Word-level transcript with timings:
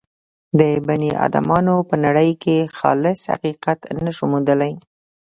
په 0.57 0.67
بني 0.87 1.11
ادمانو 1.25 1.75
به 1.87 1.95
نړۍ 2.05 2.31
کې 2.43 2.57
خالص 2.77 3.19
حقیقت 3.33 3.79
نه 4.05 4.11
شو 4.15 4.25
موندلای. 4.31 4.73